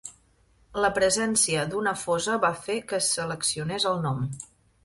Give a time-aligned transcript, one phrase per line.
[0.85, 4.27] La presència d'una fosa va fer que es seleccionés el nom.